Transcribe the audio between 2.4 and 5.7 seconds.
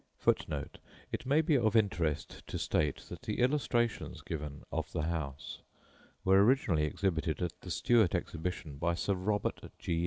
to state that the illustrations we give of the house